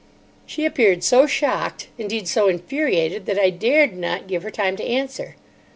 She 0.47 0.65
appeared 0.65 1.03
so 1.03 1.27
shocked—indeed, 1.27 2.27
so 2.27 2.47
infuriated, 2.47 3.27
that 3.27 3.37
I 3.37 3.51
dared 3.51 3.95
not 3.95 4.25
give 4.25 4.41
her 4.41 4.49
time 4.49 4.75
to 4.77 4.83
answer. 4.83 5.35